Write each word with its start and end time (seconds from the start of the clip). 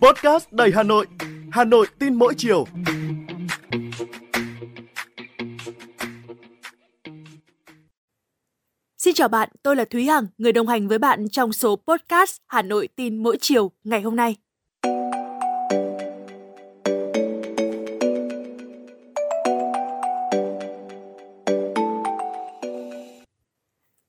Podcast 0.00 0.52
đầy 0.52 0.72
Hà 0.74 0.82
Nội, 0.82 1.06
Hà 1.50 1.64
Nội 1.64 1.86
tin 1.98 2.14
mỗi 2.14 2.34
chiều. 2.36 2.66
Xin 8.98 9.14
chào 9.14 9.28
bạn, 9.28 9.48
tôi 9.62 9.76
là 9.76 9.84
Thúy 9.84 10.04
Hằng, 10.04 10.26
người 10.38 10.52
đồng 10.52 10.66
hành 10.66 10.88
với 10.88 10.98
bạn 10.98 11.28
trong 11.28 11.52
số 11.52 11.76
podcast 11.76 12.36
Hà 12.46 12.62
Nội 12.62 12.88
tin 12.96 13.22
mỗi 13.22 13.36
chiều 13.40 13.70
ngày 13.84 14.02
hôm 14.02 14.16
nay. 14.16 14.36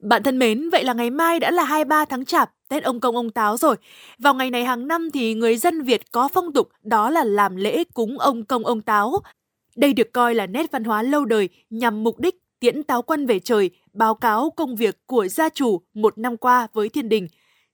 Bạn 0.09 0.23
thân 0.23 0.39
mến, 0.39 0.70
vậy 0.71 0.84
là 0.84 0.93
ngày 0.93 1.09
mai 1.09 1.39
đã 1.39 1.52
là 1.52 1.64
23 1.64 2.05
tháng 2.05 2.25
Chạp, 2.25 2.52
Tết 2.70 2.84
ông 2.84 3.00
Công 3.00 3.16
ông 3.16 3.30
Táo 3.30 3.57
rồi. 3.57 3.75
Vào 4.20 4.34
ngày 4.34 4.52
này 4.52 4.66
hàng 4.66 4.88
năm 4.88 5.12
thì 5.12 5.34
người 5.34 5.57
dân 5.57 5.82
Việt 5.82 6.12
có 6.12 6.28
phong 6.28 6.54
tục 6.54 6.70
đó 6.84 7.10
là 7.10 7.24
làm 7.24 7.56
lễ 7.56 7.84
cúng 7.93 8.20
ông 8.20 8.46
Công 8.46 8.66
ông 8.66 8.82
Táo. 8.82 9.14
Đây 9.76 9.93
được 9.93 10.14
coi 10.14 10.36
là 10.36 10.48
nét 10.48 10.71
văn 10.71 10.84
hóa 10.84 11.04
lâu 11.04 11.26
đời 11.26 11.50
nhằm 11.70 12.04
mục 12.04 12.20
đích 12.20 12.36
tiễn 12.60 12.84
táo 12.84 13.02
quân 13.02 13.26
về 13.26 13.40
trời, 13.40 13.70
báo 13.93 14.16
cáo 14.16 14.50
công 14.50 14.76
việc 14.76 14.98
của 15.06 15.28
gia 15.28 15.50
chủ 15.50 15.82
một 15.93 16.18
năm 16.18 16.38
qua 16.38 16.68
với 16.74 16.90
thiên 16.90 17.10
đình. 17.10 17.28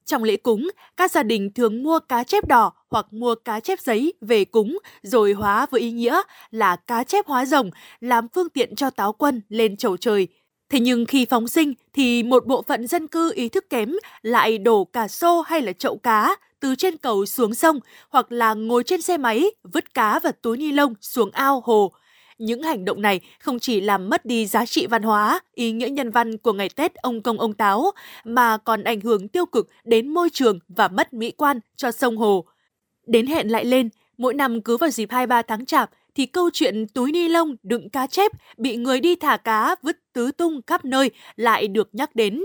Trong 0.05 0.23
lễ 0.23 0.35
cúng, 0.35 0.69
các 0.97 1.11
gia 1.11 1.23
đình 1.23 1.53
thường 1.53 1.83
mua 1.83 1.99
cá 1.99 2.23
chép 2.23 2.47
đỏ 2.47 2.73
hoặc 2.89 3.05
mua 3.11 3.35
cá 3.35 3.59
chép 3.59 3.79
giấy 3.79 4.13
về 4.21 4.45
cúng 4.45 4.77
rồi 5.01 5.33
hóa 5.33 5.65
với 5.71 5.81
ý 5.81 5.91
nghĩa 5.91 6.21
là 6.51 6.75
cá 6.75 7.03
chép 7.03 7.27
hóa 7.27 7.45
rồng 7.45 7.69
làm 7.99 8.27
phương 8.27 8.49
tiện 8.49 8.75
cho 8.75 8.89
táo 8.89 9.13
quân 9.13 9.41
lên 9.49 9.77
chầu 9.77 9.97
trời. 9.97 10.27
Thế 10.69 10.79
nhưng 10.79 11.05
khi 11.05 11.25
phóng 11.25 11.47
sinh 11.47 11.73
thì 11.93 12.23
một 12.23 12.45
bộ 12.45 12.61
phận 12.61 12.87
dân 12.87 13.07
cư 13.07 13.33
ý 13.35 13.49
thức 13.49 13.69
kém 13.69 13.95
lại 14.21 14.57
đổ 14.57 14.83
cả 14.83 15.07
xô 15.07 15.41
hay 15.41 15.61
là 15.61 15.73
chậu 15.73 15.97
cá 15.97 16.35
từ 16.59 16.75
trên 16.75 16.97
cầu 16.97 17.25
xuống 17.25 17.53
sông 17.55 17.79
hoặc 18.09 18.31
là 18.31 18.53
ngồi 18.53 18.83
trên 18.83 19.01
xe 19.01 19.17
máy 19.17 19.51
vứt 19.63 19.93
cá 19.93 20.19
và 20.19 20.31
túi 20.31 20.57
ni 20.57 20.71
lông 20.71 20.93
xuống 21.01 21.31
ao 21.31 21.61
hồ. 21.65 21.91
Những 22.37 22.63
hành 22.63 22.85
động 22.85 23.01
này 23.01 23.19
không 23.39 23.59
chỉ 23.59 23.81
làm 23.81 24.09
mất 24.09 24.25
đi 24.25 24.45
giá 24.45 24.65
trị 24.65 24.87
văn 24.87 25.03
hóa, 25.03 25.39
ý 25.53 25.71
nghĩa 25.71 25.89
nhân 25.89 26.11
văn 26.11 26.37
của 26.37 26.53
ngày 26.53 26.69
Tết 26.69 26.95
ông 26.95 27.21
Công 27.21 27.39
ông 27.39 27.53
Táo, 27.53 27.91
mà 28.23 28.57
còn 28.57 28.83
ảnh 28.83 29.01
hưởng 29.01 29.27
tiêu 29.27 29.45
cực 29.45 29.69
đến 29.83 30.13
môi 30.13 30.29
trường 30.33 30.59
và 30.67 30.87
mất 30.87 31.13
mỹ 31.13 31.31
quan 31.31 31.59
cho 31.75 31.91
sông 31.91 32.17
hồ. 32.17 32.45
Đến 33.07 33.27
hẹn 33.27 33.51
lại 33.51 33.65
lên, 33.65 33.89
mỗi 34.17 34.33
năm 34.33 34.61
cứ 34.61 34.77
vào 34.77 34.89
dịp 34.89 35.11
23 35.11 35.41
tháng 35.41 35.65
Chạp 35.65 35.89
thì 36.15 36.25
câu 36.25 36.49
chuyện 36.53 36.87
túi 36.87 37.11
ni 37.11 37.27
lông 37.27 37.55
đựng 37.63 37.89
cá 37.89 38.07
chép 38.07 38.31
bị 38.57 38.75
người 38.75 38.99
đi 38.99 39.15
thả 39.15 39.37
cá 39.37 39.75
vứt 39.81 39.97
tứ 40.13 40.31
tung 40.31 40.61
khắp 40.67 40.85
nơi 40.85 41.11
lại 41.35 41.67
được 41.67 41.89
nhắc 41.91 42.15
đến. 42.15 42.41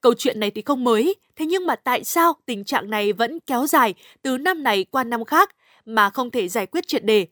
Câu 0.00 0.14
chuyện 0.18 0.40
này 0.40 0.50
thì 0.50 0.62
không 0.62 0.84
mới, 0.84 1.14
thế 1.36 1.46
nhưng 1.46 1.66
mà 1.66 1.76
tại 1.76 2.04
sao 2.04 2.32
tình 2.46 2.64
trạng 2.64 2.90
này 2.90 3.12
vẫn 3.12 3.40
kéo 3.40 3.66
dài 3.66 3.94
từ 4.22 4.38
năm 4.38 4.62
này 4.62 4.84
qua 4.84 5.04
năm 5.04 5.24
khác 5.24 5.50
mà 5.84 6.10
không 6.10 6.30
thể 6.30 6.48
giải 6.48 6.66
quyết 6.66 6.88
triệt 6.88 7.04
đề? 7.04 7.26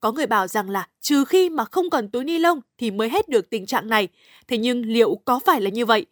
Có 0.00 0.12
người 0.12 0.26
bảo 0.26 0.46
rằng 0.46 0.70
là 0.70 0.88
trừ 1.00 1.24
khi 1.24 1.50
mà 1.50 1.64
không 1.64 1.90
còn 1.90 2.08
túi 2.10 2.24
ni 2.24 2.38
lông 2.38 2.60
thì 2.78 2.90
mới 2.90 3.08
hết 3.08 3.28
được 3.28 3.50
tình 3.50 3.66
trạng 3.66 3.88
này. 3.88 4.08
Thế 4.48 4.58
nhưng 4.58 4.86
liệu 4.86 5.20
có 5.24 5.38
phải 5.38 5.60
là 5.60 5.70
như 5.70 5.86
vậy? 5.86 6.06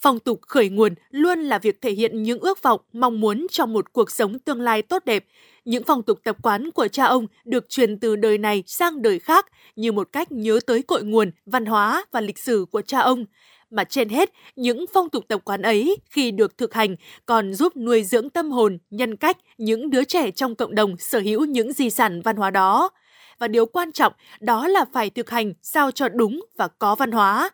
Phong 0.00 0.18
tục 0.18 0.40
khởi 0.42 0.68
nguồn 0.68 0.94
luôn 1.10 1.38
là 1.38 1.58
việc 1.58 1.82
thể 1.82 1.90
hiện 1.90 2.22
những 2.22 2.40
ước 2.40 2.62
vọng, 2.62 2.80
mong 2.92 3.20
muốn 3.20 3.46
trong 3.50 3.72
một 3.72 3.92
cuộc 3.92 4.10
sống 4.10 4.38
tương 4.38 4.60
lai 4.60 4.82
tốt 4.82 5.04
đẹp. 5.04 5.24
Những 5.64 5.84
phong 5.84 6.02
tục 6.02 6.20
tập 6.24 6.36
quán 6.42 6.70
của 6.70 6.88
cha 6.88 7.04
ông 7.04 7.26
được 7.44 7.68
truyền 7.68 7.98
từ 7.98 8.16
đời 8.16 8.38
này 8.38 8.62
sang 8.66 9.02
đời 9.02 9.18
khác 9.18 9.46
như 9.76 9.92
một 9.92 10.08
cách 10.12 10.32
nhớ 10.32 10.60
tới 10.66 10.82
cội 10.82 11.02
nguồn, 11.02 11.30
văn 11.46 11.66
hóa 11.66 12.04
và 12.12 12.20
lịch 12.20 12.38
sử 12.38 12.66
của 12.70 12.82
cha 12.82 13.00
ông. 13.00 13.24
Mà 13.70 13.84
trên 13.84 14.08
hết, 14.08 14.32
những 14.56 14.84
phong 14.92 15.10
tục 15.10 15.24
tập 15.28 15.40
quán 15.44 15.62
ấy 15.62 15.96
khi 16.10 16.30
được 16.30 16.58
thực 16.58 16.74
hành 16.74 16.96
còn 17.26 17.54
giúp 17.54 17.76
nuôi 17.76 18.04
dưỡng 18.04 18.30
tâm 18.30 18.50
hồn, 18.50 18.78
nhân 18.90 19.16
cách 19.16 19.36
những 19.58 19.90
đứa 19.90 20.04
trẻ 20.04 20.30
trong 20.30 20.54
cộng 20.54 20.74
đồng 20.74 20.96
sở 20.98 21.18
hữu 21.18 21.44
những 21.44 21.72
di 21.72 21.90
sản 21.90 22.20
văn 22.22 22.36
hóa 22.36 22.50
đó. 22.50 22.90
Và 23.38 23.48
điều 23.48 23.66
quan 23.66 23.92
trọng 23.92 24.12
đó 24.40 24.68
là 24.68 24.84
phải 24.92 25.10
thực 25.10 25.30
hành 25.30 25.54
sao 25.62 25.90
cho 25.90 26.08
đúng 26.08 26.44
và 26.56 26.68
có 26.68 26.94
văn 26.94 27.12
hóa. 27.12 27.50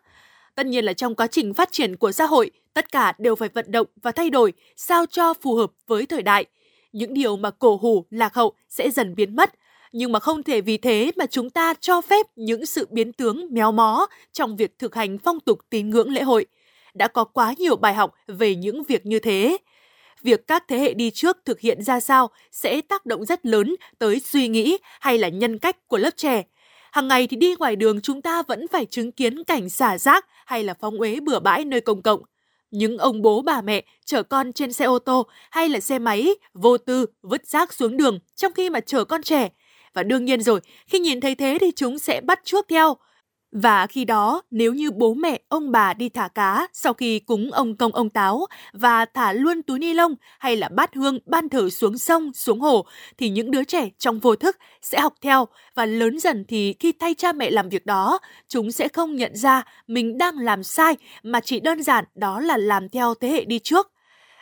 Tất 0.55 0.65
nhiên 0.65 0.85
là 0.85 0.93
trong 0.93 1.15
quá 1.15 1.27
trình 1.27 1.53
phát 1.53 1.71
triển 1.71 1.95
của 1.95 2.11
xã 2.11 2.25
hội, 2.25 2.51
tất 2.73 2.91
cả 2.91 3.13
đều 3.17 3.35
phải 3.35 3.49
vận 3.49 3.71
động 3.71 3.87
và 4.03 4.11
thay 4.11 4.29
đổi 4.29 4.53
sao 4.75 5.05
cho 5.05 5.33
phù 5.33 5.55
hợp 5.55 5.71
với 5.87 6.05
thời 6.05 6.21
đại. 6.21 6.45
Những 6.91 7.13
điều 7.13 7.37
mà 7.37 7.51
cổ 7.51 7.79
hủ, 7.81 8.05
lạc 8.09 8.33
hậu 8.33 8.53
sẽ 8.69 8.89
dần 8.89 9.15
biến 9.15 9.35
mất, 9.35 9.53
nhưng 9.91 10.11
mà 10.11 10.19
không 10.19 10.43
thể 10.43 10.61
vì 10.61 10.77
thế 10.77 11.11
mà 11.15 11.25
chúng 11.25 11.49
ta 11.49 11.73
cho 11.79 12.01
phép 12.01 12.25
những 12.35 12.65
sự 12.65 12.87
biến 12.91 13.13
tướng 13.13 13.47
méo 13.51 13.71
mó 13.71 14.07
trong 14.33 14.55
việc 14.55 14.79
thực 14.79 14.95
hành 14.95 15.17
phong 15.17 15.39
tục 15.39 15.59
tín 15.69 15.89
ngưỡng 15.89 16.09
lễ 16.09 16.21
hội. 16.21 16.45
Đã 16.93 17.07
có 17.07 17.23
quá 17.23 17.53
nhiều 17.57 17.75
bài 17.75 17.93
học 17.93 18.13
về 18.27 18.55
những 18.55 18.83
việc 18.83 19.05
như 19.05 19.19
thế. 19.19 19.57
Việc 20.21 20.47
các 20.47 20.63
thế 20.67 20.77
hệ 20.77 20.93
đi 20.93 21.11
trước 21.11 21.37
thực 21.45 21.59
hiện 21.59 21.83
ra 21.83 21.99
sao 21.99 22.29
sẽ 22.51 22.81
tác 22.81 23.05
động 23.05 23.25
rất 23.25 23.45
lớn 23.45 23.75
tới 23.99 24.19
suy 24.19 24.47
nghĩ 24.47 24.77
hay 24.99 25.17
là 25.17 25.29
nhân 25.29 25.59
cách 25.59 25.87
của 25.87 25.97
lớp 25.97 26.17
trẻ 26.17 26.43
Hàng 26.95 27.07
ngày 27.07 27.27
thì 27.27 27.37
đi 27.37 27.55
ngoài 27.59 27.75
đường 27.75 28.01
chúng 28.01 28.21
ta 28.21 28.43
vẫn 28.43 28.67
phải 28.67 28.85
chứng 28.85 29.11
kiến 29.11 29.43
cảnh 29.43 29.69
xả 29.69 29.97
rác 29.97 30.25
hay 30.45 30.63
là 30.63 30.73
phóng 30.73 30.97
uế 30.97 31.19
bừa 31.19 31.39
bãi 31.39 31.65
nơi 31.65 31.81
công 31.81 32.01
cộng. 32.01 32.21
Những 32.71 32.97
ông 32.97 33.21
bố 33.21 33.41
bà 33.41 33.61
mẹ 33.61 33.83
chở 34.05 34.23
con 34.23 34.53
trên 34.53 34.73
xe 34.73 34.85
ô 34.85 34.99
tô 34.99 35.27
hay 35.51 35.69
là 35.69 35.79
xe 35.79 35.99
máy 35.99 36.29
vô 36.53 36.77
tư 36.77 37.05
vứt 37.21 37.47
rác 37.47 37.73
xuống 37.73 37.97
đường 37.97 38.19
trong 38.35 38.53
khi 38.53 38.69
mà 38.69 38.79
chở 38.79 39.03
con 39.03 39.23
trẻ. 39.23 39.49
Và 39.93 40.03
đương 40.03 40.25
nhiên 40.25 40.41
rồi, 40.41 40.59
khi 40.87 40.99
nhìn 40.99 41.21
thấy 41.21 41.35
thế 41.35 41.57
thì 41.61 41.71
chúng 41.75 41.99
sẽ 41.99 42.21
bắt 42.21 42.39
chuốc 42.43 42.67
theo. 42.67 42.97
Và 43.61 43.87
khi 43.87 44.05
đó, 44.05 44.41
nếu 44.51 44.73
như 44.73 44.91
bố 44.91 45.13
mẹ, 45.13 45.39
ông 45.49 45.71
bà 45.71 45.93
đi 45.93 46.09
thả 46.09 46.27
cá 46.27 46.67
sau 46.73 46.93
khi 46.93 47.19
cúng 47.19 47.51
ông 47.51 47.77
công 47.77 47.91
ông 47.91 48.09
táo 48.09 48.45
và 48.73 49.05
thả 49.05 49.33
luôn 49.33 49.61
túi 49.61 49.79
ni 49.79 49.93
lông 49.93 50.15
hay 50.39 50.55
là 50.55 50.69
bát 50.69 50.95
hương 50.95 51.19
ban 51.25 51.49
thờ 51.49 51.69
xuống 51.69 51.97
sông, 51.97 52.33
xuống 52.33 52.59
hồ, 52.59 52.85
thì 53.17 53.29
những 53.29 53.51
đứa 53.51 53.63
trẻ 53.63 53.89
trong 53.97 54.19
vô 54.19 54.35
thức 54.35 54.57
sẽ 54.81 54.99
học 54.99 55.13
theo 55.21 55.47
và 55.75 55.85
lớn 55.85 56.19
dần 56.19 56.45
thì 56.47 56.75
khi 56.79 56.91
thay 56.91 57.13
cha 57.13 57.33
mẹ 57.33 57.51
làm 57.51 57.69
việc 57.69 57.85
đó, 57.85 58.19
chúng 58.47 58.71
sẽ 58.71 58.87
không 58.87 59.15
nhận 59.15 59.35
ra 59.35 59.63
mình 59.87 60.17
đang 60.17 60.37
làm 60.37 60.63
sai 60.63 60.97
mà 61.23 61.39
chỉ 61.39 61.59
đơn 61.59 61.83
giản 61.83 62.05
đó 62.15 62.39
là 62.39 62.57
làm 62.57 62.89
theo 62.89 63.13
thế 63.21 63.29
hệ 63.29 63.45
đi 63.45 63.59
trước. 63.59 63.91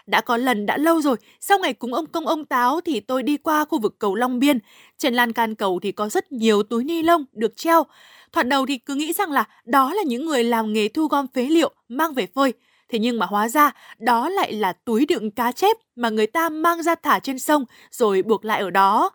Đã 0.06 0.22
có 0.22 0.38
lần 0.38 0.66
đã 0.66 0.78
lâu 0.78 1.02
rồi, 1.02 1.18
sau 1.40 1.60
ngày 1.60 1.74
cúng 1.74 1.94
ông 1.94 2.06
công 2.06 2.28
ông 2.28 2.46
táo 2.46 2.82
thì 2.82 3.00
tôi 3.00 3.24
đi 3.24 3.38
qua 3.38 3.66
khu 3.66 3.80
vực 3.80 3.96
cầu 4.00 4.16
Long 4.16 4.40
Biên. 4.40 4.60
Trên 4.98 5.14
lan 5.14 5.34
can 5.34 5.56
cầu 5.56 5.80
thì 5.82 5.92
có 5.92 6.10
rất 6.10 6.32
nhiều 6.32 6.64
túi 6.64 6.84
ni 6.84 7.04
lông 7.04 7.26
được 7.34 7.58
treo. 7.58 7.84
Thoạt 8.34 8.48
đầu 8.48 8.66
thì 8.66 8.78
cứ 8.78 8.96
nghĩ 8.96 9.14
rằng 9.14 9.32
là 9.32 9.44
đó 9.66 9.94
là 9.94 10.04
những 10.04 10.26
người 10.26 10.44
làm 10.44 10.74
nghề 10.74 10.88
thu 10.88 11.08
gom 11.08 11.28
phế 11.34 11.44
liệu 11.44 11.72
mang 11.90 12.14
về 12.14 12.28
phơi. 12.36 12.54
Thế 12.90 13.00
nhưng 13.00 13.20
mà 13.20 13.26
hóa 13.26 13.50
ra 13.50 13.72
đó 14.00 14.30
lại 14.30 14.54
là 14.54 14.74
túi 14.74 15.06
đựng 15.06 15.32
cá 15.32 15.52
chép 15.52 15.78
mà 15.96 16.10
người 16.10 16.28
ta 16.28 16.50
mang 16.50 16.84
ra 16.84 16.96
thả 16.96 17.20
trên 17.20 17.40
sông 17.40 17.66
rồi 17.92 18.22
buộc 18.24 18.46
lại 18.46 18.62
ở 18.62 18.70
đó. 18.70 19.12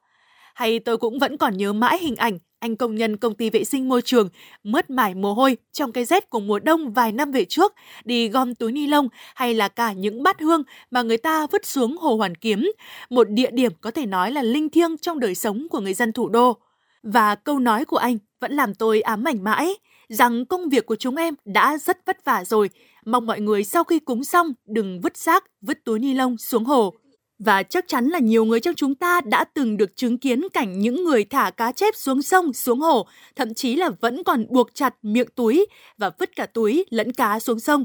Hay 0.55 0.79
tôi 0.79 0.99
cũng 0.99 1.19
vẫn 1.19 1.37
còn 1.37 1.57
nhớ 1.57 1.73
mãi 1.73 1.99
hình 1.99 2.17
ảnh 2.17 2.39
anh 2.61 2.77
công 2.77 2.95
nhân 2.95 3.17
công 3.17 3.35
ty 3.35 3.51
vệ 3.51 3.65
sinh 3.65 3.89
môi 3.89 4.03
trường 4.03 4.29
mất 4.65 4.91
mải 4.91 5.15
mồ 5.15 5.35
hôi 5.35 5.57
trong 5.73 5.93
cái 5.93 6.05
rét 6.05 6.31
của 6.31 6.41
mùa 6.41 6.59
đông 6.59 6.93
vài 6.93 7.13
năm 7.13 7.33
về 7.33 7.45
trước 7.45 7.75
đi 8.05 8.29
gom 8.29 8.55
túi 8.55 8.73
ni 8.73 8.87
lông 8.87 9.09
hay 9.35 9.55
là 9.55 9.69
cả 9.69 9.93
những 9.93 10.23
bát 10.23 10.41
hương 10.41 10.63
mà 10.91 11.03
người 11.03 11.19
ta 11.19 11.47
vứt 11.47 11.67
xuống 11.67 11.97
hồ 11.99 12.17
Hoàn 12.17 12.35
Kiếm, 12.35 12.73
một 13.11 13.31
địa 13.31 13.51
điểm 13.51 13.73
có 13.81 13.91
thể 13.91 14.07
nói 14.07 14.33
là 14.33 14.43
linh 14.43 14.71
thiêng 14.71 14.97
trong 14.99 15.21
đời 15.21 15.35
sống 15.35 15.67
của 15.71 15.81
người 15.81 15.95
dân 15.95 16.13
thủ 16.13 16.29
đô. 16.29 16.57
Và 17.03 17.35
câu 17.35 17.59
nói 17.59 17.85
của 17.85 17.97
anh 17.97 18.19
vẫn 18.41 18.53
làm 18.53 18.75
tôi 18.75 19.01
ám 19.01 19.25
ảnh 19.25 19.45
mãi 19.45 19.75
rằng 20.09 20.47
công 20.47 20.69
việc 20.69 20.87
của 20.87 20.97
chúng 20.97 21.17
em 21.17 21.35
đã 21.45 21.79
rất 21.79 21.99
vất 22.07 22.25
vả 22.25 22.45
rồi. 22.45 22.71
Mong 23.05 23.27
mọi 23.27 23.41
người 23.41 23.65
sau 23.65 23.85
khi 23.85 23.99
cúng 23.99 24.25
xong 24.25 24.53
đừng 24.67 25.01
vứt 25.01 25.17
rác, 25.17 25.45
vứt 25.61 25.85
túi 25.85 25.99
ni 25.99 26.15
lông 26.15 26.39
xuống 26.39 26.65
hồ. 26.65 26.95
Và 27.39 27.63
chắc 27.63 27.89
chắn 27.89 28.07
là 28.07 28.19
nhiều 28.19 28.45
người 28.45 28.61
trong 28.61 28.75
chúng 28.75 28.95
ta 28.95 29.21
đã 29.21 29.45
từng 29.45 29.77
được 29.77 29.97
chứng 29.97 30.19
kiến 30.19 30.49
cảnh 30.53 30.79
những 30.79 31.05
người 31.05 31.25
thả 31.25 31.51
cá 31.51 31.73
chép 31.73 31.95
xuống 31.97 32.23
sông, 32.23 32.53
xuống 32.53 32.81
hồ, 32.81 33.07
thậm 33.37 33.55
chí 33.55 33.77
là 33.77 33.91
vẫn 34.01 34.25
còn 34.25 34.47
buộc 34.51 34.75
chặt 34.75 34.95
miệng 35.03 35.29
túi 35.35 35.67
và 35.99 36.11
vứt 36.19 36.37
cả 36.37 36.47
túi 36.47 36.85
lẫn 36.91 37.13
cá 37.13 37.41
xuống 37.41 37.61
sông. 37.61 37.85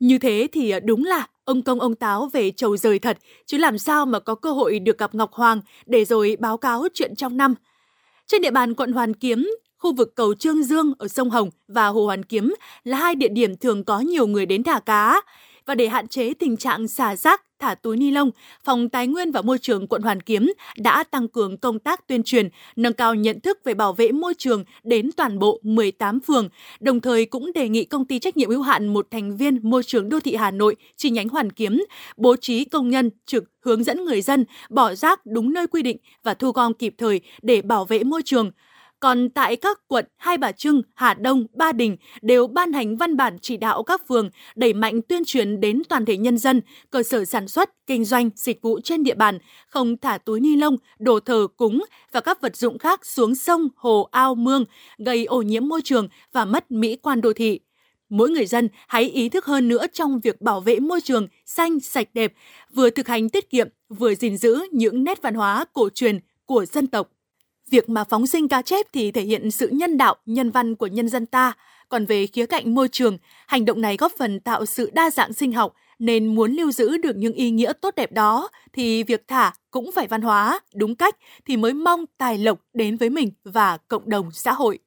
Như 0.00 0.18
thế 0.18 0.48
thì 0.52 0.72
đúng 0.84 1.04
là 1.04 1.26
ông 1.44 1.62
công 1.62 1.80
ông 1.80 1.94
táo 1.94 2.28
về 2.32 2.50
trầu 2.50 2.76
rời 2.76 2.98
thật, 2.98 3.18
chứ 3.46 3.58
làm 3.58 3.78
sao 3.78 4.06
mà 4.06 4.20
có 4.20 4.34
cơ 4.34 4.52
hội 4.52 4.78
được 4.78 4.98
gặp 4.98 5.14
Ngọc 5.14 5.32
Hoàng 5.32 5.60
để 5.86 6.04
rồi 6.04 6.36
báo 6.40 6.56
cáo 6.56 6.88
chuyện 6.94 7.16
trong 7.16 7.36
năm. 7.36 7.54
Trên 8.26 8.42
địa 8.42 8.50
bàn 8.50 8.74
quận 8.74 8.92
Hoàn 8.92 9.14
Kiếm, 9.14 9.50
khu 9.78 9.94
vực 9.94 10.14
cầu 10.14 10.34
Trương 10.34 10.62
Dương 10.62 10.92
ở 10.98 11.08
sông 11.08 11.30
Hồng 11.30 11.50
và 11.68 11.86
Hồ 11.86 12.06
Hoàn 12.06 12.22
Kiếm 12.22 12.54
là 12.84 12.96
hai 12.96 13.14
địa 13.14 13.28
điểm 13.28 13.56
thường 13.56 13.84
có 13.84 14.00
nhiều 14.00 14.26
người 14.26 14.46
đến 14.46 14.62
thả 14.62 14.80
cá. 14.80 15.20
Và 15.66 15.74
để 15.74 15.88
hạn 15.88 16.08
chế 16.08 16.34
tình 16.34 16.56
trạng 16.56 16.88
xả 16.88 17.16
rác, 17.16 17.42
thả 17.58 17.74
túi 17.74 17.96
ni 17.96 18.10
lông, 18.10 18.30
Phòng 18.64 18.88
Tài 18.88 19.06
nguyên 19.06 19.32
và 19.32 19.42
Môi 19.42 19.58
trường 19.58 19.86
quận 19.86 20.02
Hoàn 20.02 20.20
Kiếm 20.20 20.52
đã 20.78 21.04
tăng 21.04 21.28
cường 21.28 21.56
công 21.58 21.78
tác 21.78 22.06
tuyên 22.06 22.22
truyền, 22.22 22.48
nâng 22.76 22.92
cao 22.92 23.14
nhận 23.14 23.40
thức 23.40 23.58
về 23.64 23.74
bảo 23.74 23.92
vệ 23.92 24.12
môi 24.12 24.34
trường 24.38 24.64
đến 24.84 25.10
toàn 25.16 25.38
bộ 25.38 25.60
18 25.62 26.20
phường, 26.20 26.48
đồng 26.80 27.00
thời 27.00 27.26
cũng 27.26 27.52
đề 27.52 27.68
nghị 27.68 27.84
công 27.84 28.04
ty 28.04 28.18
trách 28.18 28.36
nhiệm 28.36 28.50
hữu 28.50 28.62
hạn 28.62 28.86
một 28.88 29.06
thành 29.10 29.36
viên 29.36 29.58
môi 29.62 29.82
trường 29.82 30.08
đô 30.08 30.20
thị 30.20 30.34
Hà 30.34 30.50
Nội 30.50 30.76
chi 30.96 31.10
nhánh 31.10 31.28
Hoàn 31.28 31.52
Kiếm 31.52 31.84
bố 32.16 32.36
trí 32.36 32.64
công 32.64 32.90
nhân 32.90 33.10
trực 33.26 33.44
hướng 33.60 33.84
dẫn 33.84 34.04
người 34.04 34.22
dân 34.22 34.44
bỏ 34.70 34.94
rác 34.94 35.26
đúng 35.26 35.52
nơi 35.52 35.66
quy 35.66 35.82
định 35.82 35.96
và 36.22 36.34
thu 36.34 36.50
gom 36.50 36.74
kịp 36.74 36.94
thời 36.98 37.20
để 37.42 37.62
bảo 37.62 37.84
vệ 37.84 38.04
môi 38.04 38.22
trường. 38.24 38.50
Còn 39.06 39.30
tại 39.30 39.56
các 39.56 39.80
quận 39.88 40.04
Hai 40.16 40.38
Bà 40.38 40.52
Trưng, 40.52 40.82
Hà 40.94 41.14
Đông, 41.14 41.46
Ba 41.52 41.72
Đình 41.72 41.96
đều 42.22 42.46
ban 42.46 42.72
hành 42.72 42.96
văn 42.96 43.16
bản 43.16 43.38
chỉ 43.42 43.56
đạo 43.56 43.82
các 43.82 44.08
phường 44.08 44.30
đẩy 44.56 44.74
mạnh 44.74 45.00
tuyên 45.02 45.24
truyền 45.24 45.60
đến 45.60 45.82
toàn 45.88 46.04
thể 46.04 46.16
nhân 46.16 46.38
dân, 46.38 46.60
cơ 46.90 47.02
sở 47.02 47.24
sản 47.24 47.48
xuất, 47.48 47.70
kinh 47.86 48.04
doanh, 48.04 48.30
dịch 48.34 48.62
vụ 48.62 48.80
trên 48.84 49.02
địa 49.02 49.14
bàn, 49.14 49.38
không 49.68 49.96
thả 49.96 50.18
túi 50.18 50.40
ni 50.40 50.56
lông, 50.56 50.76
đồ 50.98 51.20
thờ 51.20 51.46
cúng 51.56 51.84
và 52.12 52.20
các 52.20 52.40
vật 52.40 52.56
dụng 52.56 52.78
khác 52.78 53.06
xuống 53.06 53.34
sông, 53.34 53.68
hồ, 53.76 54.08
ao, 54.10 54.34
mương, 54.34 54.64
gây 54.98 55.24
ô 55.24 55.42
nhiễm 55.42 55.68
môi 55.68 55.80
trường 55.84 56.08
và 56.32 56.44
mất 56.44 56.70
mỹ 56.70 56.96
quan 56.96 57.20
đô 57.20 57.32
thị. 57.32 57.60
Mỗi 58.08 58.30
người 58.30 58.46
dân 58.46 58.68
hãy 58.88 59.02
ý 59.02 59.28
thức 59.28 59.44
hơn 59.44 59.68
nữa 59.68 59.86
trong 59.92 60.20
việc 60.20 60.40
bảo 60.40 60.60
vệ 60.60 60.80
môi 60.80 61.00
trường 61.00 61.28
xanh, 61.44 61.80
sạch 61.80 62.08
đẹp, 62.14 62.32
vừa 62.74 62.90
thực 62.90 63.08
hành 63.08 63.28
tiết 63.28 63.50
kiệm, 63.50 63.68
vừa 63.88 64.14
gìn 64.14 64.36
giữ 64.36 64.62
những 64.72 65.04
nét 65.04 65.22
văn 65.22 65.34
hóa 65.34 65.64
cổ 65.72 65.88
truyền 65.94 66.18
của 66.46 66.64
dân 66.64 66.86
tộc. 66.86 67.08
Việc 67.70 67.88
mà 67.88 68.04
phóng 68.04 68.26
sinh 68.26 68.48
cá 68.48 68.62
chép 68.62 68.86
thì 68.92 69.10
thể 69.10 69.22
hiện 69.22 69.50
sự 69.50 69.68
nhân 69.68 69.96
đạo, 69.96 70.16
nhân 70.26 70.50
văn 70.50 70.74
của 70.74 70.86
nhân 70.86 71.08
dân 71.08 71.26
ta. 71.26 71.52
Còn 71.88 72.06
về 72.06 72.26
khía 72.26 72.46
cạnh 72.46 72.74
môi 72.74 72.88
trường, 72.88 73.18
hành 73.46 73.64
động 73.64 73.80
này 73.80 73.96
góp 73.96 74.12
phần 74.18 74.40
tạo 74.40 74.66
sự 74.66 74.90
đa 74.94 75.10
dạng 75.10 75.32
sinh 75.32 75.52
học, 75.52 75.74
nên 75.98 76.34
muốn 76.34 76.52
lưu 76.52 76.72
giữ 76.72 76.96
được 76.96 77.16
những 77.16 77.32
ý 77.32 77.50
nghĩa 77.50 77.72
tốt 77.80 77.94
đẹp 77.96 78.12
đó 78.12 78.48
thì 78.72 79.02
việc 79.02 79.28
thả 79.28 79.52
cũng 79.70 79.90
phải 79.94 80.06
văn 80.06 80.22
hóa, 80.22 80.60
đúng 80.74 80.94
cách 80.94 81.16
thì 81.46 81.56
mới 81.56 81.72
mong 81.72 82.04
tài 82.18 82.38
lộc 82.38 82.58
đến 82.74 82.96
với 82.96 83.10
mình 83.10 83.30
và 83.44 83.78
cộng 83.88 84.08
đồng 84.10 84.30
xã 84.32 84.52
hội. 84.52 84.78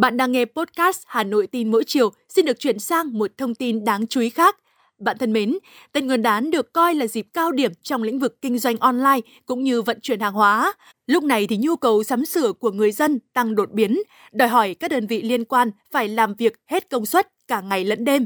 Bạn 0.00 0.16
đang 0.16 0.32
nghe 0.32 0.44
podcast 0.44 1.02
Hà 1.06 1.24
Nội 1.24 1.46
tin 1.46 1.70
mỗi 1.70 1.84
chiều, 1.86 2.12
xin 2.38 2.44
được 2.44 2.60
chuyển 2.60 2.78
sang 2.78 3.18
một 3.18 3.30
thông 3.38 3.54
tin 3.54 3.84
đáng 3.84 4.06
chú 4.06 4.20
ý 4.20 4.30
khác. 4.30 4.56
Bạn 4.98 5.18
thân 5.18 5.32
mến, 5.32 5.58
Tết 5.92 6.04
Nguyên 6.04 6.22
đán 6.22 6.50
được 6.50 6.72
coi 6.72 6.94
là 6.94 7.06
dịp 7.06 7.26
cao 7.34 7.52
điểm 7.52 7.72
trong 7.82 8.02
lĩnh 8.02 8.18
vực 8.18 8.42
kinh 8.42 8.58
doanh 8.58 8.76
online 8.76 9.20
cũng 9.46 9.64
như 9.64 9.82
vận 9.82 10.00
chuyển 10.00 10.20
hàng 10.20 10.32
hóa. 10.32 10.72
Lúc 11.06 11.24
này 11.24 11.46
thì 11.46 11.56
nhu 11.56 11.76
cầu 11.76 12.02
sắm 12.02 12.24
sửa 12.24 12.52
của 12.52 12.70
người 12.70 12.92
dân 12.92 13.18
tăng 13.32 13.54
đột 13.54 13.70
biến, 13.72 14.02
đòi 14.32 14.48
hỏi 14.48 14.74
các 14.74 14.90
đơn 14.90 15.06
vị 15.06 15.22
liên 15.22 15.44
quan 15.44 15.70
phải 15.92 16.08
làm 16.08 16.34
việc 16.34 16.52
hết 16.66 16.90
công 16.90 17.06
suất 17.06 17.28
cả 17.48 17.60
ngày 17.60 17.84
lẫn 17.84 18.04
đêm. 18.04 18.24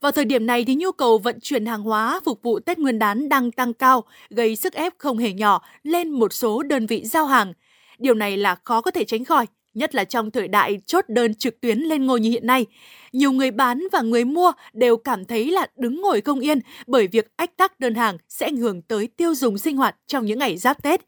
Vào 0.00 0.12
thời 0.12 0.24
điểm 0.24 0.46
này 0.46 0.64
thì 0.64 0.74
nhu 0.74 0.92
cầu 0.92 1.18
vận 1.18 1.38
chuyển 1.40 1.66
hàng 1.66 1.82
hóa 1.82 2.20
phục 2.24 2.42
vụ 2.42 2.58
Tết 2.60 2.78
Nguyên 2.78 2.98
đán 2.98 3.28
đang 3.28 3.50
tăng 3.50 3.74
cao, 3.74 4.04
gây 4.30 4.56
sức 4.56 4.72
ép 4.72 4.92
không 4.98 5.18
hề 5.18 5.32
nhỏ 5.32 5.62
lên 5.82 6.10
một 6.10 6.32
số 6.32 6.62
đơn 6.62 6.86
vị 6.86 7.04
giao 7.04 7.26
hàng. 7.26 7.52
Điều 7.98 8.14
này 8.14 8.36
là 8.36 8.56
khó 8.64 8.80
có 8.80 8.90
thể 8.90 9.04
tránh 9.04 9.24
khỏi 9.24 9.46
nhất 9.74 9.94
là 9.94 10.04
trong 10.04 10.30
thời 10.30 10.48
đại 10.48 10.80
chốt 10.86 11.04
đơn 11.08 11.34
trực 11.34 11.60
tuyến 11.60 11.78
lên 11.78 12.06
ngôi 12.06 12.20
như 12.20 12.30
hiện 12.30 12.46
nay. 12.46 12.66
Nhiều 13.12 13.32
người 13.32 13.50
bán 13.50 13.84
và 13.92 14.00
người 14.00 14.24
mua 14.24 14.52
đều 14.72 14.96
cảm 14.96 15.24
thấy 15.24 15.50
là 15.50 15.66
đứng 15.76 16.00
ngồi 16.00 16.20
không 16.20 16.40
yên 16.40 16.58
bởi 16.86 17.06
việc 17.06 17.32
ách 17.36 17.56
tắc 17.56 17.80
đơn 17.80 17.94
hàng 17.94 18.18
sẽ 18.28 18.46
ảnh 18.46 18.56
hưởng 18.56 18.82
tới 18.82 19.08
tiêu 19.16 19.34
dùng 19.34 19.58
sinh 19.58 19.76
hoạt 19.76 19.96
trong 20.06 20.26
những 20.26 20.38
ngày 20.38 20.56
giáp 20.56 20.82
Tết. 20.82 21.00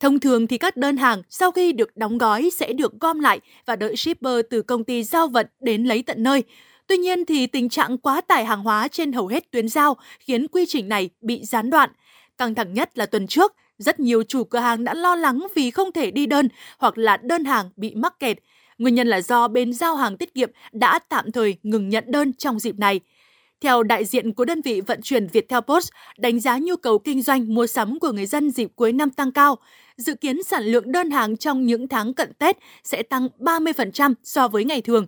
Thông 0.00 0.20
thường 0.20 0.46
thì 0.46 0.58
các 0.58 0.76
đơn 0.76 0.96
hàng 0.96 1.22
sau 1.28 1.50
khi 1.50 1.72
được 1.72 1.96
đóng 1.96 2.18
gói 2.18 2.50
sẽ 2.56 2.72
được 2.72 3.00
gom 3.00 3.20
lại 3.20 3.40
và 3.66 3.76
đợi 3.76 3.96
shipper 3.96 4.40
từ 4.50 4.62
công 4.62 4.84
ty 4.84 5.02
giao 5.02 5.28
vận 5.28 5.46
đến 5.60 5.84
lấy 5.84 6.02
tận 6.02 6.22
nơi. 6.22 6.42
Tuy 6.86 6.96
nhiên 6.96 7.24
thì 7.24 7.46
tình 7.46 7.68
trạng 7.68 7.98
quá 7.98 8.20
tải 8.20 8.44
hàng 8.44 8.62
hóa 8.62 8.88
trên 8.88 9.12
hầu 9.12 9.26
hết 9.26 9.50
tuyến 9.50 9.68
giao 9.68 9.96
khiến 10.20 10.48
quy 10.48 10.66
trình 10.68 10.88
này 10.88 11.10
bị 11.20 11.40
gián 11.44 11.70
đoạn. 11.70 11.90
Căng 12.38 12.54
thẳng 12.54 12.74
nhất 12.74 12.98
là 12.98 13.06
tuần 13.06 13.26
trước, 13.26 13.54
rất 13.78 14.00
nhiều 14.00 14.22
chủ 14.22 14.44
cửa 14.44 14.58
hàng 14.58 14.84
đã 14.84 14.94
lo 14.94 15.14
lắng 15.14 15.46
vì 15.54 15.70
không 15.70 15.92
thể 15.92 16.10
đi 16.10 16.26
đơn 16.26 16.48
hoặc 16.78 16.98
là 16.98 17.16
đơn 17.16 17.44
hàng 17.44 17.70
bị 17.76 17.94
mắc 17.94 18.18
kẹt. 18.18 18.38
Nguyên 18.78 18.94
nhân 18.94 19.08
là 19.08 19.20
do 19.20 19.48
bên 19.48 19.72
giao 19.72 19.96
hàng 19.96 20.16
tiết 20.16 20.34
kiệm 20.34 20.50
đã 20.72 20.98
tạm 20.98 21.32
thời 21.32 21.56
ngừng 21.62 21.88
nhận 21.88 22.04
đơn 22.06 22.32
trong 22.32 22.58
dịp 22.58 22.78
này. 22.78 23.00
Theo 23.60 23.82
đại 23.82 24.04
diện 24.04 24.32
của 24.32 24.44
đơn 24.44 24.60
vị 24.60 24.80
vận 24.80 25.02
chuyển 25.02 25.26
Viettel 25.26 25.60
Post, 25.60 25.90
đánh 26.18 26.40
giá 26.40 26.58
nhu 26.58 26.76
cầu 26.76 26.98
kinh 26.98 27.22
doanh 27.22 27.54
mua 27.54 27.66
sắm 27.66 27.98
của 27.98 28.12
người 28.12 28.26
dân 28.26 28.50
dịp 28.50 28.68
cuối 28.76 28.92
năm 28.92 29.10
tăng 29.10 29.32
cao. 29.32 29.56
Dự 29.96 30.14
kiến 30.14 30.42
sản 30.42 30.64
lượng 30.64 30.92
đơn 30.92 31.10
hàng 31.10 31.36
trong 31.36 31.66
những 31.66 31.88
tháng 31.88 32.14
cận 32.14 32.32
Tết 32.32 32.56
sẽ 32.84 33.02
tăng 33.02 33.28
30% 33.38 34.14
so 34.24 34.48
với 34.48 34.64
ngày 34.64 34.82
thường. 34.82 35.06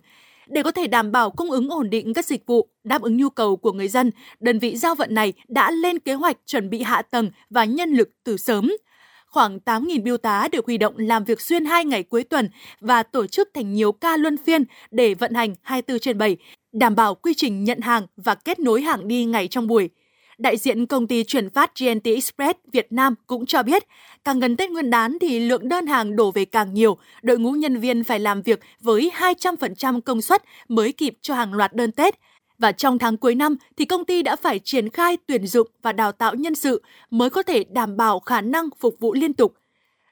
Để 0.51 0.63
có 0.63 0.71
thể 0.71 0.87
đảm 0.87 1.13
bảo 1.13 1.31
cung 1.31 1.51
ứng 1.51 1.69
ổn 1.69 1.91
định 1.91 2.15
các 2.15 2.27
dịch 2.27 2.47
vụ, 2.47 2.69
đáp 2.85 3.03
ứng 3.03 3.17
nhu 3.17 3.31
cầu 3.31 3.57
của 3.57 3.73
người 3.73 3.89
dân, 3.89 4.11
đơn 4.41 4.59
vị 4.59 4.77
giao 4.77 4.95
vận 4.95 5.15
này 5.15 5.33
đã 5.49 5.71
lên 5.71 5.99
kế 5.99 6.15
hoạch 6.15 6.37
chuẩn 6.47 6.71
bị 6.71 6.83
hạ 6.83 7.03
tầng 7.03 7.31
và 7.51 7.65
nhân 7.65 7.91
lực 7.91 8.09
từ 8.25 8.37
sớm. 8.37 8.73
Khoảng 9.27 9.59
8.000 9.65 10.03
biêu 10.03 10.17
tá 10.17 10.49
được 10.53 10.67
huy 10.67 10.79
động 10.79 10.95
làm 10.97 11.25
việc 11.25 11.41
xuyên 11.41 11.65
2 11.65 11.85
ngày 11.85 12.03
cuối 12.03 12.25
tuần 12.25 12.49
và 12.81 13.03
tổ 13.03 13.27
chức 13.27 13.49
thành 13.55 13.73
nhiều 13.73 13.93
ca 13.93 14.17
luân 14.17 14.37
phiên 14.37 14.65
để 14.91 15.15
vận 15.15 15.35
hành 15.35 15.55
24 15.63 15.99
trên 15.99 16.19
7, 16.19 16.37
đảm 16.73 16.95
bảo 16.95 17.15
quy 17.15 17.35
trình 17.35 17.65
nhận 17.65 17.81
hàng 17.81 18.07
và 18.17 18.35
kết 18.35 18.59
nối 18.59 18.83
hàng 18.83 19.09
đi 19.09 19.25
ngày 19.25 19.49
trong 19.49 19.67
buổi. 19.67 19.91
Đại 20.41 20.57
diện 20.57 20.87
công 20.87 21.07
ty 21.07 21.25
chuyển 21.25 21.51
phát 21.51 21.73
GNT 21.81 22.05
Express 22.05 22.59
Việt 22.73 22.93
Nam 22.93 23.15
cũng 23.27 23.47
cho 23.47 23.63
biết, 23.63 23.83
càng 24.25 24.41
gần 24.41 24.57
Tết 24.57 24.71
Nguyên 24.71 24.91
đán 24.91 25.19
thì 25.21 25.41
lượng 25.41 25.69
đơn 25.69 25.87
hàng 25.87 26.17
đổ 26.17 26.31
về 26.31 26.45
càng 26.45 26.75
nhiều, 26.75 26.97
đội 27.23 27.39
ngũ 27.39 27.53
nhân 27.53 27.81
viên 27.81 28.05
phải 28.05 28.21
làm 28.21 28.43
việc 28.43 28.61
với 28.81 29.11
200% 29.15 30.01
công 30.01 30.23
suất 30.23 30.43
mới 30.69 30.93
kịp 30.93 31.15
cho 31.21 31.35
hàng 31.35 31.55
loạt 31.55 31.75
đơn 31.75 31.93
Tết. 31.93 32.15
Và 32.59 32.73
trong 32.73 32.99
tháng 32.99 33.17
cuối 33.17 33.35
năm 33.35 33.57
thì 33.77 33.85
công 33.85 34.05
ty 34.05 34.23
đã 34.23 34.37
phải 34.37 34.59
triển 34.59 34.89
khai 34.89 35.19
tuyển 35.27 35.47
dụng 35.47 35.69
và 35.83 35.93
đào 35.93 36.13
tạo 36.13 36.35
nhân 36.35 36.55
sự 36.55 36.83
mới 37.11 37.31
có 37.31 37.43
thể 37.43 37.65
đảm 37.65 37.97
bảo 37.97 38.21
khả 38.21 38.41
năng 38.41 38.69
phục 38.79 38.97
vụ 39.01 39.15
liên 39.15 39.33
tục. 39.33 39.55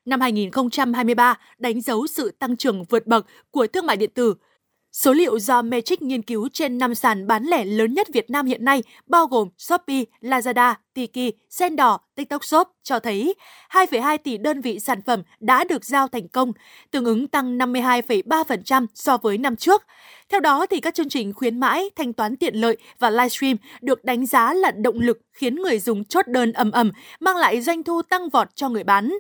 Năm 0.04 0.20
2023 0.20 1.38
đánh 1.58 1.80
dấu 1.80 2.06
sự 2.06 2.30
tăng 2.38 2.56
trưởng 2.56 2.84
vượt 2.84 3.06
bậc 3.06 3.26
của 3.50 3.66
thương 3.66 3.86
mại 3.86 3.96
điện 3.96 4.10
tử– 4.14 4.34
Số 4.98 5.12
liệu 5.12 5.38
do 5.38 5.62
Metric 5.62 6.02
nghiên 6.02 6.22
cứu 6.22 6.48
trên 6.52 6.78
5 6.78 6.94
sàn 6.94 7.26
bán 7.26 7.44
lẻ 7.44 7.64
lớn 7.64 7.94
nhất 7.94 8.08
Việt 8.12 8.30
Nam 8.30 8.46
hiện 8.46 8.64
nay, 8.64 8.82
bao 9.06 9.26
gồm 9.26 9.48
Shopee, 9.58 10.04
Lazada, 10.20 10.74
Tiki, 10.94 11.34
Sendor, 11.50 11.94
TikTok 12.14 12.44
Shop 12.44 12.68
cho 12.82 13.00
thấy 13.00 13.34
2,2 13.70 14.18
tỷ 14.18 14.38
đơn 14.38 14.60
vị 14.60 14.80
sản 14.80 15.02
phẩm 15.02 15.22
đã 15.40 15.64
được 15.64 15.84
giao 15.84 16.08
thành 16.08 16.28
công, 16.28 16.52
tương 16.90 17.04
ứng 17.04 17.28
tăng 17.28 17.58
52,3% 17.58 18.86
so 18.94 19.16
với 19.16 19.38
năm 19.38 19.56
trước. 19.56 19.82
Theo 20.28 20.40
đó, 20.40 20.66
thì 20.66 20.80
các 20.80 20.94
chương 20.94 21.08
trình 21.08 21.32
khuyến 21.32 21.60
mãi, 21.60 21.90
thanh 21.96 22.12
toán 22.12 22.36
tiện 22.36 22.54
lợi 22.54 22.76
và 22.98 23.10
livestream 23.10 23.56
được 23.80 24.04
đánh 24.04 24.26
giá 24.26 24.54
là 24.54 24.70
động 24.70 25.00
lực 25.00 25.18
khiến 25.32 25.54
người 25.54 25.78
dùng 25.78 26.04
chốt 26.04 26.28
đơn 26.28 26.52
ầm 26.52 26.70
ầm, 26.70 26.92
mang 27.20 27.36
lại 27.36 27.60
doanh 27.60 27.82
thu 27.82 28.02
tăng 28.02 28.28
vọt 28.28 28.48
cho 28.54 28.68
người 28.68 28.84
bán 28.84 29.12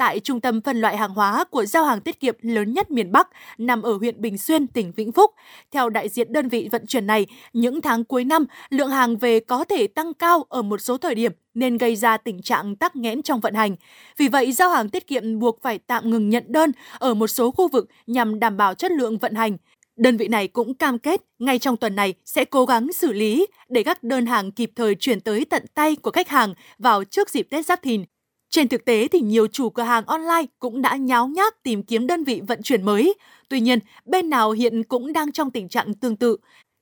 tại 0.00 0.20
trung 0.20 0.40
tâm 0.40 0.60
phân 0.60 0.80
loại 0.80 0.96
hàng 0.96 1.14
hóa 1.14 1.44
của 1.44 1.64
giao 1.64 1.84
hàng 1.84 2.00
tiết 2.00 2.20
kiệm 2.20 2.36
lớn 2.42 2.72
nhất 2.72 2.90
miền 2.90 3.12
Bắc, 3.12 3.28
nằm 3.58 3.82
ở 3.82 3.92
huyện 3.92 4.20
Bình 4.20 4.38
Xuyên, 4.38 4.66
tỉnh 4.66 4.92
Vĩnh 4.92 5.12
Phúc. 5.12 5.30
Theo 5.70 5.88
đại 5.88 6.08
diện 6.08 6.32
đơn 6.32 6.48
vị 6.48 6.68
vận 6.72 6.86
chuyển 6.86 7.06
này, 7.06 7.26
những 7.52 7.80
tháng 7.80 8.04
cuối 8.04 8.24
năm, 8.24 8.44
lượng 8.70 8.90
hàng 8.90 9.16
về 9.16 9.40
có 9.40 9.64
thể 9.64 9.86
tăng 9.86 10.14
cao 10.14 10.44
ở 10.48 10.62
một 10.62 10.80
số 10.80 10.98
thời 10.98 11.14
điểm 11.14 11.32
nên 11.54 11.78
gây 11.78 11.96
ra 11.96 12.16
tình 12.16 12.42
trạng 12.42 12.76
tắc 12.76 12.96
nghẽn 12.96 13.22
trong 13.22 13.40
vận 13.40 13.54
hành. 13.54 13.76
Vì 14.16 14.28
vậy, 14.28 14.52
giao 14.52 14.70
hàng 14.70 14.88
tiết 14.88 15.06
kiệm 15.06 15.38
buộc 15.38 15.62
phải 15.62 15.78
tạm 15.78 16.10
ngừng 16.10 16.28
nhận 16.28 16.44
đơn 16.46 16.72
ở 16.98 17.14
một 17.14 17.26
số 17.26 17.50
khu 17.50 17.68
vực 17.68 17.88
nhằm 18.06 18.40
đảm 18.40 18.56
bảo 18.56 18.74
chất 18.74 18.92
lượng 18.92 19.18
vận 19.18 19.34
hành. 19.34 19.56
Đơn 19.96 20.16
vị 20.16 20.28
này 20.28 20.48
cũng 20.48 20.74
cam 20.74 20.98
kết 20.98 21.20
ngay 21.38 21.58
trong 21.58 21.76
tuần 21.76 21.96
này 21.96 22.14
sẽ 22.24 22.44
cố 22.44 22.64
gắng 22.64 22.92
xử 22.92 23.12
lý 23.12 23.46
để 23.68 23.82
các 23.82 24.02
đơn 24.02 24.26
hàng 24.26 24.52
kịp 24.52 24.70
thời 24.76 24.94
chuyển 24.94 25.20
tới 25.20 25.44
tận 25.44 25.64
tay 25.74 25.96
của 25.96 26.10
khách 26.10 26.28
hàng 26.28 26.54
vào 26.78 27.04
trước 27.04 27.30
dịp 27.30 27.46
Tết 27.50 27.66
Giáp 27.66 27.82
Thìn. 27.82 28.04
Trên 28.50 28.68
thực 28.68 28.84
tế 28.84 29.08
thì 29.08 29.20
nhiều 29.20 29.46
chủ 29.46 29.70
cửa 29.70 29.82
hàng 29.82 30.04
online 30.06 30.46
cũng 30.58 30.82
đã 30.82 30.96
nháo 30.96 31.28
nhác 31.28 31.62
tìm 31.62 31.82
kiếm 31.82 32.06
đơn 32.06 32.24
vị 32.24 32.40
vận 32.48 32.62
chuyển 32.62 32.82
mới. 32.84 33.14
Tuy 33.48 33.60
nhiên, 33.60 33.78
bên 34.04 34.30
nào 34.30 34.50
hiện 34.50 34.82
cũng 34.84 35.12
đang 35.12 35.32
trong 35.32 35.50
tình 35.50 35.68
trạng 35.68 35.94
tương 35.94 36.16
tự. 36.16 36.36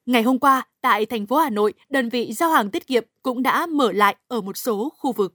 Ngày 0.06 0.22
hôm 0.22 0.38
qua, 0.38 0.62
tại 0.80 1.06
thành 1.06 1.26
phố 1.26 1.36
Hà 1.36 1.50
Nội, 1.50 1.74
đơn 1.88 2.08
vị 2.08 2.32
giao 2.32 2.50
hàng 2.50 2.70
tiết 2.70 2.86
kiệm 2.86 3.04
cũng 3.22 3.42
đã 3.42 3.66
mở 3.66 3.92
lại 3.92 4.16
ở 4.28 4.40
một 4.40 4.56
số 4.56 4.92
khu 4.98 5.12
vực. 5.12 5.34